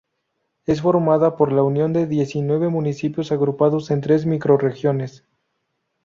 Es 0.65 0.81
formada 0.81 1.37
por 1.37 1.51
la 1.51 1.61
unión 1.61 1.93
de 1.93 2.07
diecinueve 2.07 2.69
municipios 2.69 3.31
agrupados 3.31 3.91
en 3.91 4.01
tres 4.01 4.25
microrregiones. 4.25 5.25